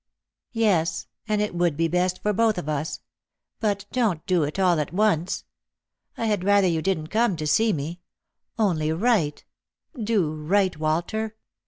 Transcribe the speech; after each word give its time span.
'■ 0.01 0.03
Yes— 0.51 1.05
and 1.29 1.43
it 1.43 1.53
would 1.53 1.77
be 1.77 1.87
best 1.87 2.23
for 2.23 2.33
both 2.33 2.57
of 2.57 2.67
us. 2.67 3.01
But 3.59 3.85
don't 3.91 4.25
do 4.25 4.41
it 4.41 4.57
all 4.57 4.79
at 4.79 4.91
once. 4.91 5.43
I 6.17 6.25
had 6.25 6.43
rather 6.43 6.65
you 6.65 6.81
didn't 6.81 7.09
come 7.11 7.35
to 7.35 7.45
see 7.45 7.71
me; 7.71 8.01
only 8.57 8.91
write— 8.91 9.45
do 10.03 10.33
write, 10.33 10.77
Walter! 10.77 11.35